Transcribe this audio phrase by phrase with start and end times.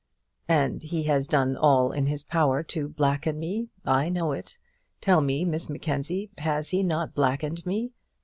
[0.47, 3.69] "And he has done all in his power to blacken me?
[3.85, 4.57] I know it.
[4.99, 7.91] Tell me, Miss Mackenzie, has he not blackened me?